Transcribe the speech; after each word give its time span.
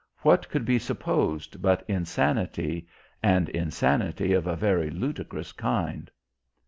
What 0.23 0.49
could 0.49 0.65
be 0.65 0.79
supposed 0.79 1.61
but 1.61 1.85
insanity 1.87 2.87
and 3.21 3.47
insanity 3.49 4.33
of 4.33 4.47
a 4.47 4.55
very 4.55 4.89
ludicrous 4.89 5.51
kind? 5.51 6.09